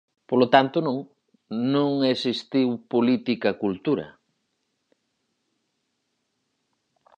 [0.29, 0.97] Polo tanto, non,
[1.75, 4.07] non existiu política cultura.